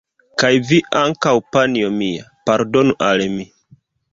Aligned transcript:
Kaj 0.43 0.49
vi 0.69 0.79
ankaŭ, 1.01 1.33
panjo 1.57 1.91
mia, 1.99 2.25
pardonu 2.51 2.99
al 3.11 3.25
mi! 3.37 3.47